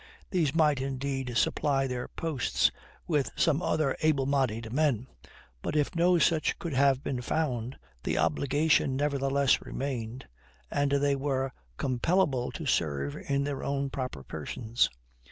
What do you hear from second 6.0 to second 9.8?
such could have been found, the obligation nevertheless